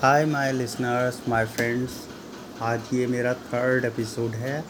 [0.00, 1.92] Hi my listeners my friends
[2.62, 4.64] आज ये मेरा थर्ड एपिसोड है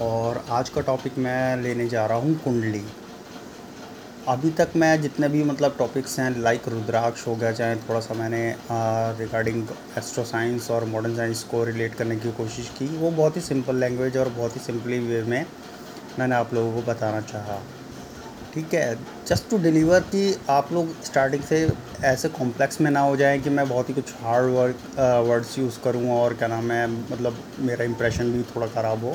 [0.00, 2.82] और आज का टॉपिक मैं लेने जा रहा हूँ कुंडली।
[4.28, 8.14] अभी तक मैं जितने भी मतलब टॉपिक्स हैं लाइक रुद्राक्ष हो गया, चाहे थोड़ा सा
[8.14, 8.44] मैंने
[9.18, 9.66] रिगार्डिंग
[9.98, 13.76] एस्ट्रो साइंस और मॉडर्न साइंस को रिलेट करने की कोशिश की, वो बहुत ही सिंपल
[13.76, 15.44] लैंग्वेज और बहुत ही सिंपली वे में
[16.18, 17.62] मैंने आप लोगों को बताना चाहा।
[18.54, 18.94] ठीक है
[19.28, 21.58] जस्ट टू डिलीवर कि आप लोग स्टार्टिंग से
[22.04, 24.98] ऐसे कॉम्प्लेक्स में ना हो जाए कि मैं बहुत ही कुछ हार्ड वर्क
[25.28, 27.38] वर्ड्स यूज़ करूँ और क्या नाम है मतलब
[27.68, 29.12] मेरा इंप्रेशन भी थोड़ा ख़राब हो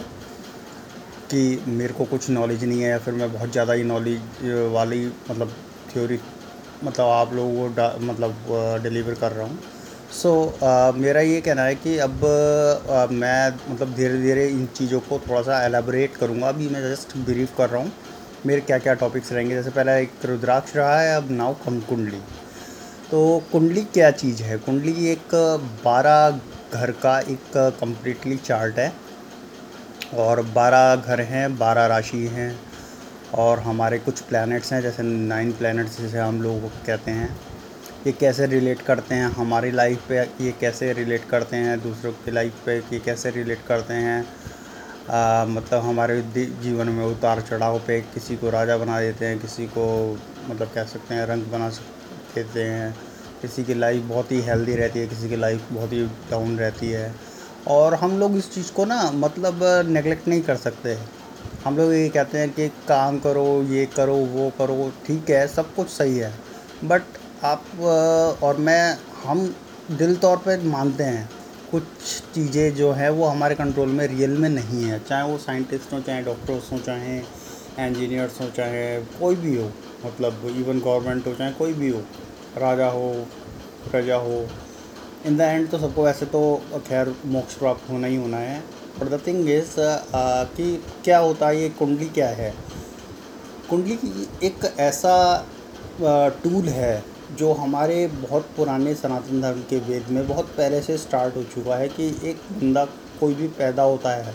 [1.32, 5.06] कि मेरे को कुछ नॉलेज नहीं है या फिर मैं बहुत ज़्यादा ही नॉलेज वाली
[5.30, 5.54] मतलब
[5.94, 6.20] थ्योरी
[6.84, 9.60] मतलब आप लोगों को मतलब डिलीवर कर रहा हूँ।
[10.14, 14.66] सो so, uh, मेरा ये कहना है कि अब uh, मैं मतलब धीरे धीरे इन
[14.76, 17.92] चीज़ों को थोड़ा सा एलेबरेट करूँगा। अभी मैं जस्ट ब्रीफ कर रहा हूँ
[18.46, 19.56] मेरे क्या क्या टॉपिक्स रहेंगे?
[19.56, 22.20] जैसे पहला एक रुद्राक्ष रहा है, अब नाव कम कुंडली।
[23.12, 24.58] तो कुंडली क्या चीज़ है?
[24.58, 25.36] कुंडली एक
[25.86, 26.40] बारह
[26.74, 28.94] घर का एक कम्प्लीटली चार्ट है।
[30.14, 32.60] और बारह घर हैं, बारह राशि हैं,
[33.34, 37.40] और हमारे कुछ प्लैनेट्स हैं, जैसे नाइन प्लैनेट्स जिसे हम लोग कहते हैं।
[38.08, 39.28] ये कैसे रिलेट करते हैं?
[39.28, 41.82] हमारी लाइफ पे ये कैसे रिलेट करते हैं?
[41.82, 44.28] दूसरों की लाइफ पे ये कैसे रिलेट करते हैं?
[45.10, 49.66] आ, मतलब हमारे जीवन में उतार चढ़ाव पे किसी को राजा बना देते हैं किसी
[49.68, 49.86] को
[50.50, 51.70] मतलब कह सकते हैं रंग बना
[52.36, 52.96] देते हैं।
[53.42, 56.90] किसी की लाइफ बहुत ही हेल्दी रहती है किसी की लाइफ बहुत ही डाउन रहती
[56.92, 57.14] है।
[57.68, 60.98] और हम लोग इस चीज़ को ना मतलब नेगलेक्ट नहीं कर सकते।
[61.66, 65.74] हम लोग ये कहते हैं कि काम करो ये करो वो करो ठीक है सब
[65.76, 66.34] कुछ सही है।
[66.84, 67.02] बट
[67.44, 67.80] आप
[68.44, 69.48] और मैं हम
[69.92, 71.30] दिल तौर पे मानते हैं
[71.72, 71.84] कुछ
[72.34, 76.02] चीज़ें जो है वो हमारे कंट्रोल में रियल में नहीं है। चाहे वो साइंटिस्ट हों,
[76.02, 77.18] चाहे डॉक्टर्स हों, चाहे
[77.80, 78.86] इंजीनियर्स हों, चाहे
[79.20, 79.72] कोई भी हो
[80.06, 82.00] मतलब इवन गवर्नमेंट हो, चाहे कोई भी हो,
[82.58, 83.12] राजा हो,
[83.92, 84.48] प्रजा हो
[85.26, 86.42] इन द एंड तो सबको वैसे तो
[86.88, 88.60] खैर मोक्ष प्राप्त होना ही होना है।
[89.00, 92.54] बट द थिंग इज़ कि क्या होता है, ये कुंडली क्या है?
[93.70, 95.46] कुंडली की एक ऐसा
[96.02, 101.36] टूल है जो हमारे बहुत पुराने सनातन धर्म के वेद में बहुत पहले से स्टार्ट
[101.36, 102.86] हो चुका है कि एक बंदा
[103.20, 104.34] कोई भी पैदा होता है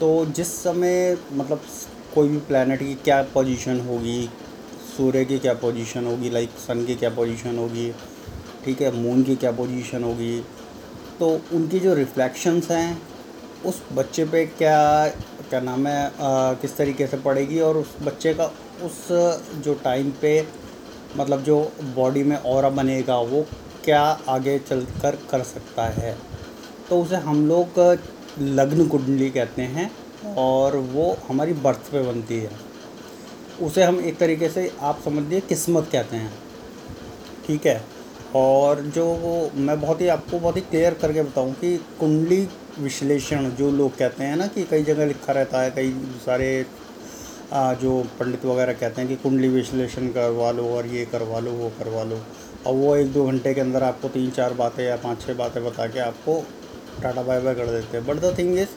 [0.00, 1.62] तो जिस समय मतलब
[2.14, 4.22] कोई भी प्लानट की क्या पोजीशन होगी
[4.96, 7.90] सूर्य की क्या पोजीशन होगी लाइक सन की क्या पोजीशन होगी
[8.64, 10.38] ठीक है मून की क्या पोजीशन होगी
[11.20, 13.00] तो उनकी जो रिफ्लेक्शंस हैं
[13.66, 15.08] उस बच्चे पे क्या
[15.50, 18.44] क्या नाम है आ, किस तरीके से पड़ेगी और उस बच्चे का
[18.84, 19.06] उस
[19.64, 20.40] जो टाइम पे
[21.16, 23.46] मतलब जो बॉडी में और बनेगा, वो
[23.84, 26.16] क्या आगे चल कर कर सकता है?
[26.90, 27.98] तो उसे हम लोग
[28.38, 29.90] लग्न कुंडली कहते हैं
[30.34, 32.50] और वो हमारी बर्थ पे बनती है।
[33.62, 36.32] उसे हम एक तरीके से आप समझिए किस्मत कहते हैं।
[37.46, 37.84] ठीक है?
[38.34, 39.04] और जो
[39.54, 42.48] मैं बहुत ही आपको बहुत ही क्लियर करके बताऊँ कि कुंडली
[42.78, 45.90] विश्लेषण जो लोग कहते हैं ना कि कई जगह लिखा रहता है, कई
[46.26, 46.66] सारे
[47.52, 51.72] जो पंडित वगैरह कहते हैं कि कुंडली विश्लेषण करवा लो और ये करवा लो, वो
[51.78, 52.20] करवा लो।
[52.66, 55.64] और वो एक दो घंटे के अंदर आपको तीन चार बातें या पाँच छः बातें
[55.64, 56.42] बता के आपको
[57.02, 58.68] टाटा बाय बाय कर देते हैं। बट द थिंग इज़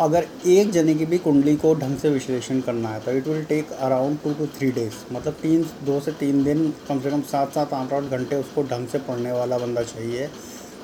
[0.00, 3.44] अगर एक जने की भी कुंडली को ढंग से विश्लेषण करना है तो it will
[3.44, 7.22] take around two two three days मतलब तीन, दो से तीन दिन, कम से कम
[7.24, 10.28] सात सात आठ आठ घंटे उसको ढंग से पढ़ने वाला बंदा चाहिए,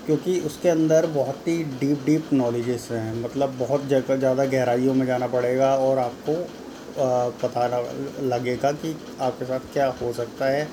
[0.07, 5.07] क्योंकि उसके अंदर बहुत ही डीप डीप नॉलेजेस हैं। मतलब बहुत जगह, ज़्यादा गहराइयों में
[5.07, 6.35] जाना पड़ेगा और आपको
[7.43, 7.67] पता
[8.25, 10.69] लगेगा कि आपके साथ क्या हो सकता है,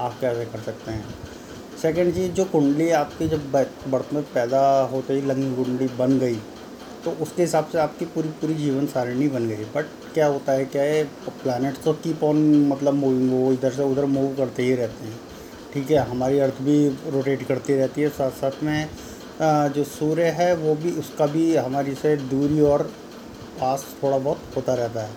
[0.00, 1.04] आप कैसे कर सकते हैं।
[1.82, 4.60] सेकंड चीज़, जो कुंडली आपकी जब बर्थ में पैदा
[4.92, 6.38] होते ही लंग कुंडली बन गई
[7.04, 10.64] तो उसके हिसाब से आपकी पूरी पूरी जीवन सारणी बन गई। बट क्या होता है,
[10.64, 11.02] क्या है
[11.42, 12.36] प्लानट तो कीप ऑन
[12.68, 15.18] मतलब मूविंग वो इधर से उधर मूव करते ही रहते हैं।
[15.72, 18.88] ठीक है, हमारी अर्थ भी रोटेट करती रहती है, साथ साथ में
[19.74, 22.82] जो सूर्य है, वो भी, उसका भी हमारी से दूरी और
[23.60, 25.10] पास थोड़ा बहुत होता रहता है।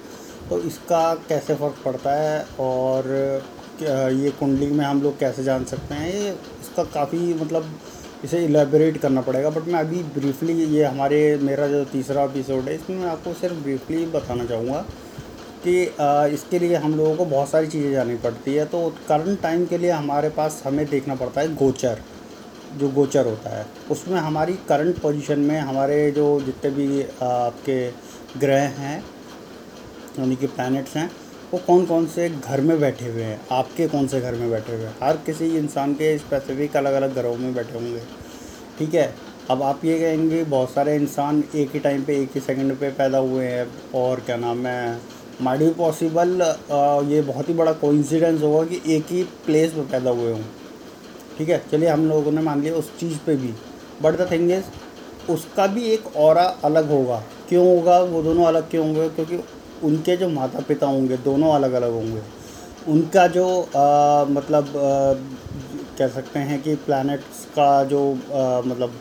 [0.49, 3.07] तो इसका कैसे फ़र्क पड़ता है और
[4.13, 6.13] ये कुंडली में हम लोग कैसे जान सकते हैं?
[6.13, 7.71] ये इसका काफ़ी मतलब
[8.23, 12.75] इसे इलेबोरेट करना पड़ेगा बट मैं अभी ब्रीफली ये हमारे, मेरा जो तीसरा एपिसोड है,
[12.75, 14.85] इसमें मैं आपको सिर्फ़ ब्रीफली बताना चाहूँगा
[15.63, 15.81] कि
[16.35, 19.77] इसके लिए हम लोगों को बहुत सारी चीज़ें जाननी पड़ती है। तो करंट टाइम के
[19.77, 21.99] लिए हमारे पास हमें देखना पड़ता है गोचर,
[22.77, 27.89] जो गोचर होता है। उसमें हमारी करंट पोजीशन में हमारे जो जितने भी आपके
[28.39, 29.03] ग्रह हैं
[30.19, 31.09] यानी कि प्लैनेट्स हैं,
[31.53, 33.39] वो कौन कौन से घर में बैठे हुए हैं?
[33.51, 34.95] आपके कौन से घर में बैठे हुए हैं?
[35.03, 38.01] हर किसी इंसान के स्पेसिफिक अलग अलग घरों में बैठे होंगे।
[38.79, 39.13] ठीक है?
[39.49, 42.89] अब आप ये कहेंगे, बहुत सारे इंसान एक ही टाइम पे, एक ही सेकंड पे
[42.91, 44.99] पैदा हुए हैं और क्या नाम है
[45.41, 46.41] माइट भी पॉसिबल
[47.11, 50.41] ये बहुत ही बड़ा कोइंसिडेंस होगा कि एक ही प्लेस पे पैदा हुए हों।
[51.37, 51.61] ठीक है?
[51.71, 53.53] चलिए हम लोगों ने मान लिया उस चीज़ पे भी।
[54.01, 57.99] बट द थिंग इज़ उसका भी एक और अलग होगा। क्यों होगा?
[57.99, 59.09] वो दोनों अलग क्यों होंगे?
[59.09, 59.37] क्योंकि
[59.83, 62.21] उनके जो माता पिता होंगे दोनों अलग अलग होंगे।
[62.87, 65.13] उनका जो आ, मतलब आ,
[65.97, 68.93] कह सकते हैं कि प्लैनेट्स का जो आ, मतलब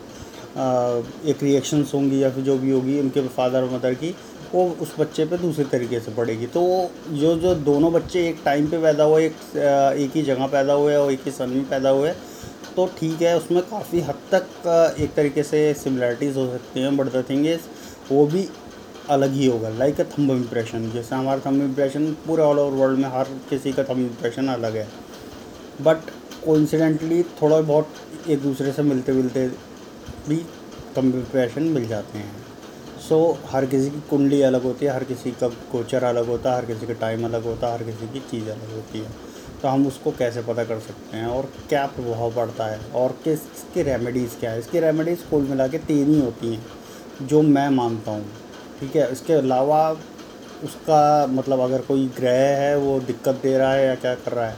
[0.57, 4.15] आ, एक रिएक्शंस होंगी या फिर जो भी होगी उनके फादर और मदर की
[4.55, 8.67] वो उस बच्चे पे दूसरे तरीके से पड़ेगी तो जो जो दोनों बच्चे एक टाइम
[8.67, 9.57] पे पैदा हुए एक
[9.99, 12.13] एक ही जगह पैदा हुए और एक ही सन में पैदा हुए
[12.77, 17.07] तो ठीक है उसमें काफ़ी हद तक एक तरीके से सिमिलरिटीज़ हो सकती हैं बट
[17.07, 17.61] द थिंग इज़
[18.13, 18.49] वो भी
[19.11, 22.99] अलग ही होगा लाइक अ थंब इम्प्रेशन जैसे हमारा थंब इम्प्रेशन पूरे ऑल ओवर वर्ल्ड
[22.99, 24.89] में हर किसी का थंब इम्प्रेशन अलग है।
[25.83, 26.11] बट
[26.45, 29.47] कोइंसिडेंटली थोड़ा बहुत एक दूसरे से मिलते मिलते
[30.29, 30.37] भी
[30.97, 32.33] थंब इम्प्रेशन मिल जाते हैं।
[33.09, 36.51] सो so, हर किसी की कुंडली अलग होती है हर किसी का गोचर अलग होता
[36.51, 39.11] है हर किसी का टाइम अलग होता है हर किसी की चीज़ अलग होती है।
[39.63, 43.41] तो हम उसको कैसे पता कर सकते हैं और क्या प्रभाव पड़ता है और किस
[43.53, 44.59] इसकी रेमेडीज़ क्या है?
[44.59, 48.25] इसकी रेमेडीज़ कुल मिला के तीन ही होती हैं जो मैं मानता हूँ।
[48.81, 49.91] ठीक है, इसके अलावा
[50.65, 54.47] उसका मतलब अगर कोई ग्रह है, वो दिक्कत दे रहा है या क्या कर रहा
[54.47, 54.57] है?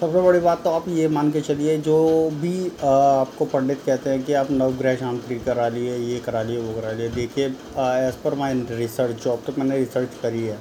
[0.00, 4.22] सबसे बड़ी बात तो आप ये मान के चलिए, जो भी आपको पंडित कहते हैं
[4.24, 8.34] कि आप नवग्रह शांति करा लिए, ये करा लिए, वो करा लिए, देखिए एज़ पर
[8.34, 10.58] माई रिसर्च जो अब तक मैंने रिसर्च करी है।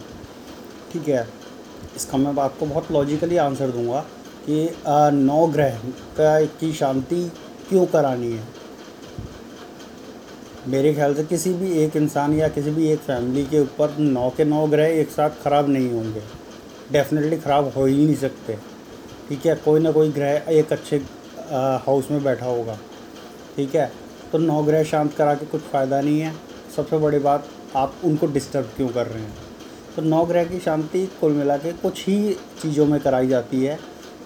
[0.93, 1.27] ठीक है,
[1.95, 4.05] इसका मैं आपको बहुत लॉजिकली आंसर दूँगा
[4.45, 4.69] कि
[5.15, 5.77] नौ ग्रह
[6.19, 7.29] का की शांति
[7.69, 8.43] क्यों करानी है?
[10.67, 14.29] मेरे ख्याल से किसी भी एक इंसान या किसी भी एक फैमिली के ऊपर नौ
[14.37, 16.21] के नौ ग्रह एक साथ ख़राब नहीं होंगे।
[16.91, 18.53] डेफिनेटली ख़राब हो ही नहीं सकते।
[19.29, 19.55] ठीक है?
[19.55, 20.97] कोई ना कोई ग्रह एक अच्छे
[21.85, 22.77] हाउस में बैठा होगा।
[23.55, 23.91] ठीक है?
[24.31, 26.33] तो नौ ग्रह शांत करा के कुछ फ़ायदा नहीं है।
[26.75, 29.33] सबसे बड़ी बात, आप उनको डिस्टर्ब क्यों कर रहे हैं?
[29.95, 33.77] तो नौ ग्रह की शांति कुल मिला के कुछ ही चीज़ों में कराई जाती है,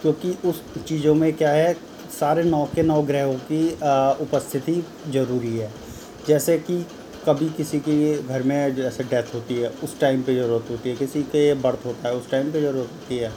[0.01, 1.73] क्योंकि उस चीज़ों में क्या है,
[2.19, 3.67] सारे नौ के नौ ग्रहों की
[4.23, 5.71] उपस्थिति ज़रूरी है।
[6.27, 6.85] जैसे कि
[7.27, 10.95] कभी किसी के घर में जैसे डेथ होती है, उस टाइम पे ज़रूरत होती है,
[10.95, 13.31] किसी के बर्थ होता है, उस टाइम पे ज़रूरत होती है,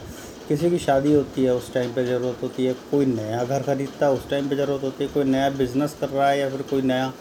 [0.47, 4.05] किसी की शादी होती है, उस टाइम पे ज़रूरत होती है, कोई नया घर ख़रीदता
[4.05, 6.61] है, उस टाइम पे ज़रूरत होती है, कोई नया बिज़नेस कर रहा है या फिर
[6.61, 7.13] कोई नया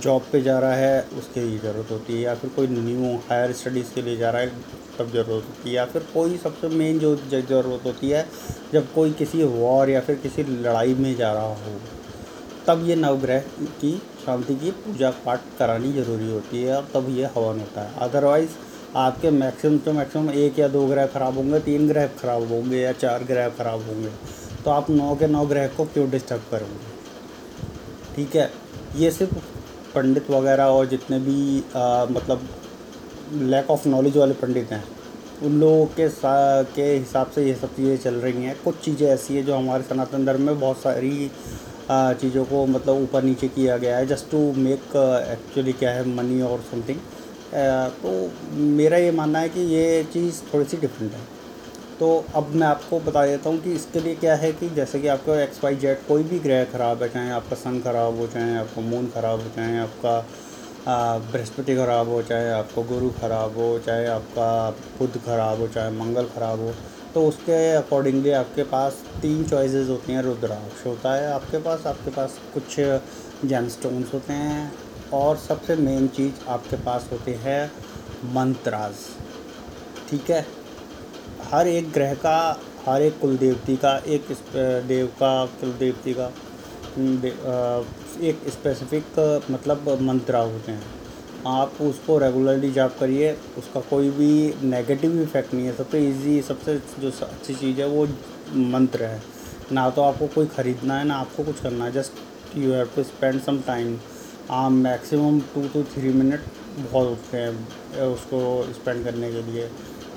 [0.00, 3.52] जॉब पे जा रहा है, उसके लिए ज़रूरत होती है, या फिर कोई न्यू हायर
[3.52, 4.48] स्टडीज़ के लिए जा रहा है,
[4.98, 8.28] तब ज़रूरत होती है, या फिर कोई सबसे मेन जो ज़रूरत होती है,
[8.72, 11.80] जब कोई किसी वॉर या फिर किसी लड़ाई में जा रहा हो,
[12.66, 13.38] तब ये नवग्रह
[13.80, 17.94] की शांति की पूजा पाठ करानी ज़रूरी होती है और तब ये हवन होता है।
[18.00, 18.50] अदरवाइज़
[18.96, 22.92] आपके मैक्सिमम तो मैक्सिमम एक या दो ग्रह ख़राब होंगे तीन ग्रह ख़राब होंगे या
[22.94, 24.10] चार ग्रह ख़राब होंगे।
[24.64, 26.90] तो आप नौ के नौ ग्रह को क्यों डिस्टर्ब करोगे?
[28.16, 28.50] ठीक है?
[28.96, 29.34] ये सिर्फ़
[29.94, 32.48] पंडित वगैरह और जितने भी आ, मतलब
[33.32, 34.84] लैक ऑफ़ नॉलेज वाले पंडित हैं
[35.44, 36.08] उन लोगों के
[36.74, 39.82] के हिसाब से ये सब चीज़ें चल रही हैं। कुछ चीज़ें ऐसी है जो हमारे
[39.82, 41.30] सनातन धर्म में बहुत सारी
[42.20, 44.96] चीज़ों को मतलब ऊपर नीचे किया गया है जस्ट टू मेक
[45.32, 46.98] एक्चुअली क्या है मनी और समथिंग
[48.02, 48.10] तो
[48.76, 51.20] मेरा ये मानना है कि ये चीज़ थोड़ी सी डिफरेंट है।
[51.98, 55.08] तो अब मैं आपको बता देता हूँ कि इसके लिए क्या है कि जैसे कि
[55.08, 58.56] आपका एक्स वाई जेड कोई भी ग्रह ख़राब है, चाहे आपका सन ख़राब हो, चाहे
[58.58, 60.18] आपका मून ख़राब हो, चाहे आपका
[61.32, 64.48] बृहस्पति ख़राब हो, चाहे आपका गुरु ख़राब हो, चाहे आपका
[64.98, 66.72] बुध ख़राब हो, चाहे मंगल ख़राब हो
[67.14, 72.10] तो उसके अकॉर्डिंगली आपके पास तीन चॉइसेस होती हैं, रुद्राक्ष होता है आपके पास आपके
[72.10, 72.76] पास कुछ
[73.48, 74.72] जेम स्टोन्स होते हैं
[75.14, 77.72] और सबसे मेन चीज़ आपके पास होते हैं
[78.34, 78.94] मंत्राज
[80.10, 80.46] ठीक है?
[81.52, 84.26] हर एक ग्रह का, हर एक कुल देवती का, एक
[84.88, 86.30] देव का कुल देवती का
[88.22, 89.18] एक स्पेसिफिक
[89.50, 91.01] मतलब मंत्रा होते हैं।
[91.46, 96.74] आप उसको रेगुलरली जाप करिए, उसका कोई भी नेगेटिव इफ़ेक्ट नहीं है। सबसे इजी सबसे
[97.00, 98.06] जो अच्छी चीज़ है, वो
[98.70, 99.20] मंत्र है।
[99.72, 103.02] ना तो आपको कोई ख़रीदना है, ना आपको कुछ करना है। Just you have to
[103.02, 103.96] spend some time
[104.50, 106.40] आप maximum two two three minute
[106.80, 108.40] बहुत होते हैं उसको
[108.72, 109.68] स्पेंड करने के लिए।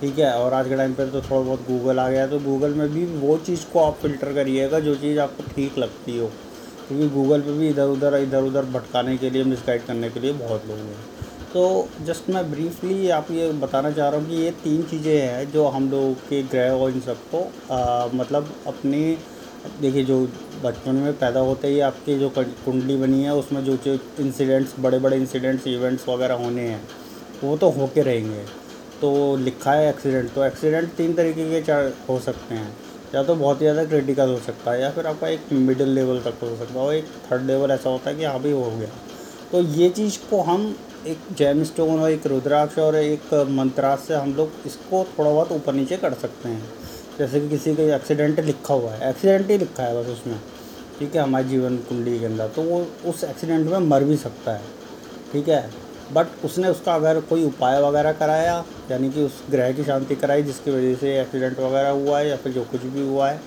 [0.01, 0.31] ठीक है?
[0.33, 3.05] और आज के टाइम पर तो थोड़ा बहुत गूगल आ गया तो गूगल में भी
[3.19, 6.31] वो चीज़ को आप फ़िल्टर करिएगा, जो चीज़ आपको ठीक लगती हो।
[6.87, 10.33] क्योंकि गूगल पे भी इधर उधर इधर उधर भटकाने के लिए मिसगाइड करने के लिए
[10.33, 11.14] बहुत लोग हैं।
[11.55, 11.65] तो
[12.05, 15.65] जस्ट मैं ब्रीफली आप ये बताना चाह रहा हूँ कि ये तीन चीज़ें हैं जो
[15.67, 17.39] हम लोग के ग्रह और इन सबको
[18.15, 18.99] मतलब अपने,
[19.81, 20.19] देखिए जो
[20.63, 24.99] बचपन में पैदा होते ही आपकी जो कुंडली बनी है, उसमें जो जो इंसिडेंट्स बड़े
[24.99, 26.81] बड़े इंसिडेंट्स इवेंट्स वगैरह होने हैं,
[27.43, 28.43] वो तो होके रहेंगे।
[29.01, 32.73] तो लिखा है एक्सीडेंट तो एक्सीडेंट तीन तरीके के चार हो सकते हैं।
[33.15, 36.19] या तो बहुत ही ज़्यादा क्रिटिकल हो सकता है, या फिर आपका एक मिडिल लेवल
[36.21, 38.69] तक हो सकता है, और एक थर्ड लेवल ऐसा होता है कि हाँ भी हो
[38.71, 38.89] गया।
[39.51, 40.75] तो ये चीज़ को हम
[41.07, 45.51] एक जैम स्टोन और एक रुद्राक्ष और एक मंत्रास से हम लोग इसको थोड़ा बहुत
[45.51, 46.69] ऊपर नीचे कर सकते हैं।
[47.17, 50.39] जैसे कि किसी का एक्सीडेंट लिखा हुआ है एक्सीडेंट ही लिखा है बस उसमें।
[50.99, 54.53] ठीक है, हमारे जीवन कुंडली के अंदर तो वो उस एक्सीडेंट में मर भी सकता
[54.53, 54.61] है।
[55.33, 55.69] ठीक है
[56.13, 60.43] बट उसने उसका अगर कोई उपाय वगैरह कराया, यानी कि उस ग्रह की शांति कराई,
[60.43, 63.39] जिसकी वजह से एक्सीडेंट वगैरह हुआ है या फिर जो कुछ भी हुआ है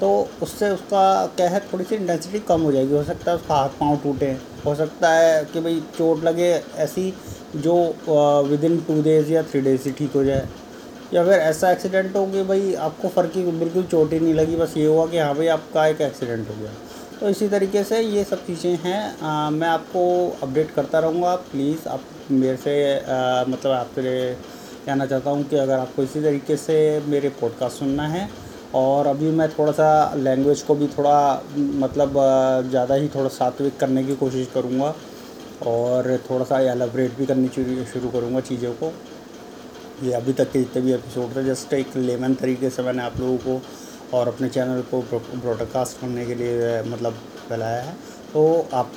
[0.00, 0.08] तो
[0.42, 3.68] उससे उसका क्या है थोड़ी सी इंटेंसिटी कम हो जाएगी। हो सकता है उसका हाथ
[3.80, 4.36] पाँव टूटे
[4.68, 7.12] हो सकता है कि भाई चोट लगे ऐसी
[7.56, 7.76] जो
[8.48, 10.46] विद इन टू डेज़ या थ्री डेज़ ही ठीक हो जाए।
[11.14, 14.56] या फिर ऐसा एक्सीडेंट हो कि भाई आपको फ़र्क ही बिल्कुल चोट ही नहीं लगी
[14.56, 16.70] बस ये हुआ कि हाँ भाई आपका एक एक्सीडेंट हो गया।
[17.20, 20.02] तो इसी तरीके से ये सब चीज़ें हैं। आ, मैं आपको
[20.42, 24.34] अपडेट करता रहूँगा प्लीज़ आप मेरे से आ, मतलब आपसे
[24.86, 28.28] कहना चाहता हूँ कि अगर आपको इसी तरीके से मेरे पॉडकास्ट सुनना है
[28.74, 32.14] और अभी मैं थोड़ा सा लैंग्वेज को भी थोड़ा मतलब
[32.70, 34.94] ज़्यादा ही थोड़ा सात्विक करने की कोशिश करूँगा
[35.66, 37.48] और थोड़ा सा एलाब्रेट भी करनी
[37.84, 38.92] शुरू करूँगा चीज़ों को।
[40.02, 43.16] ये अभी तक के जितने भी एपिसोड थे जस्ट एक लेमन तरीके से मैंने आप
[43.20, 47.14] लोगों को और अपने चैनल को ब्रॉडकास्ट करने के लिए मतलब
[47.48, 47.92] फैलाया है।
[48.32, 48.92] तो आप